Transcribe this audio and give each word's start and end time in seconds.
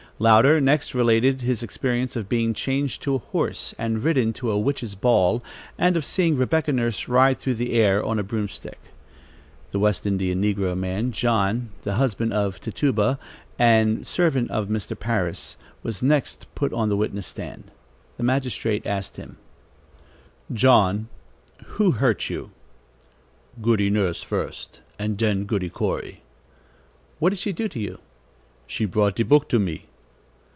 Louder 0.21 0.61
next 0.61 0.93
related 0.93 1.41
his 1.41 1.63
experience 1.63 2.15
of 2.15 2.29
being 2.29 2.53
changed 2.53 3.01
to 3.01 3.15
a 3.15 3.25
horse 3.33 3.73
and 3.79 4.03
ridden 4.03 4.33
to 4.33 4.51
a 4.51 4.59
witches' 4.59 4.93
ball, 4.93 5.41
and 5.79 5.97
of 5.97 6.05
seeing 6.05 6.37
Rebecca 6.37 6.71
Nurse 6.71 7.07
ride 7.07 7.39
through 7.39 7.55
the 7.55 7.73
air 7.73 8.05
on 8.05 8.19
a 8.19 8.23
broomstick. 8.23 8.77
The 9.71 9.79
West 9.79 10.05
Indian 10.05 10.39
negro 10.39 10.77
man 10.77 11.11
John, 11.11 11.71
the 11.81 11.95
husband 11.95 12.33
of 12.33 12.59
Tituba 12.59 13.17
and 13.57 14.05
servant 14.05 14.51
of 14.51 14.67
Mr. 14.67 14.93
Parris, 14.99 15.57
was 15.81 16.03
next 16.03 16.45
put 16.53 16.71
on 16.71 16.89
the 16.89 16.95
witness 16.97 17.25
stand. 17.25 17.71
The 18.17 18.23
magistrate 18.23 18.85
asked 18.85 19.17
him: 19.17 19.37
"John, 20.53 21.07
who 21.63 21.93
hurt 21.93 22.29
you?" 22.29 22.51
"Goody 23.59 23.89
Nurse 23.89 24.21
first, 24.21 24.81
and 24.99 25.17
den 25.17 25.45
Goody 25.45 25.71
Corey." 25.71 26.21
"What 27.17 27.31
did 27.31 27.39
she 27.39 27.51
do 27.51 27.67
to 27.69 27.79
you?" 27.79 27.97
"She 28.67 28.85
brought 28.85 29.15
de 29.15 29.23
book 29.25 29.49
to 29.49 29.57
me." 29.57 29.85